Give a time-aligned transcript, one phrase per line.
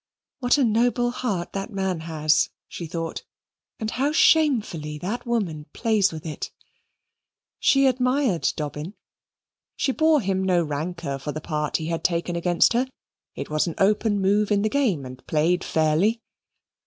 [0.39, 3.23] "What a noble heart that man has," she thought,
[3.79, 6.49] "and how shamefully that woman plays with it!"
[7.59, 8.95] She admired Dobbin;
[9.75, 12.87] she bore him no rancour for the part he had taken against her.
[13.35, 16.23] It was an open move in the game, and played fairly.